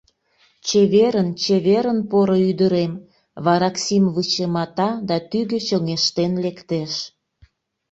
[0.67, 2.93] —Чеверын, чеверын, поро ӱдырем!—
[3.45, 6.91] вараксим вычымата да тӱгӧ чоҥештен лектеш.